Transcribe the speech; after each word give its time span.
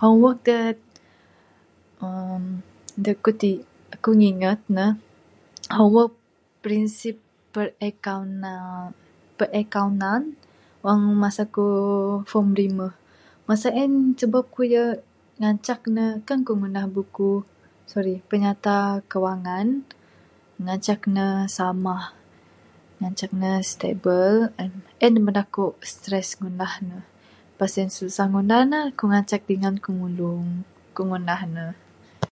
Homework 0.00 0.40
de 0.48 0.58
uhh 2.04 2.42
de 3.04 3.12
ku 3.22 3.30
tik, 3.42 3.58
kuk 4.02 4.18
ngingat 4.18 4.60
ne, 4.76 4.86
homework 5.76 6.12
prinsip 6.64 7.16
perakaunan, 7.52 8.84
perakaunan 9.38 10.22
wong 10.84 11.00
masa 11.22 11.42
ku 11.54 11.66
form 12.30 12.48
rimeh, 12.58 12.94
masa 13.48 13.68
en 13.82 13.92
sebab 14.20 14.44
ku 14.54 14.60
ayo 14.66 14.84
ngancak 15.40 15.80
ne, 15.96 16.04
kan 16.28 16.38
ku 16.46 16.52
ngundah 16.58 16.86
buku, 16.94 17.32
sorry, 17.90 18.14
pinyata 18.30 18.78
kewangan, 19.10 19.68
ngancak 20.64 21.00
ne 21.16 21.26
samah, 21.56 22.04
ngancak 23.00 23.30
ne 23.40 23.50
stable, 23.70 24.36
en, 24.62 24.70
en 25.04 25.12
de 25.14 25.20
bedak 25.26 25.48
kuk 25.56 25.74
stress 25.92 26.28
ku 26.36 26.40
ngundah 26.44 26.74
ne, 26.88 26.98
pas 27.58 27.70
sien 27.72 27.88
susah 27.98 28.26
ngundah 28.30 28.62
ne, 28.72 28.80
kuk 28.96 29.08
ngencak 29.10 29.42
dingan 29.48 29.74
eku 29.80 29.90
nulung 29.98 30.46
kuk 30.94 31.06
ngundah 31.08 31.42
ne. 31.56 31.66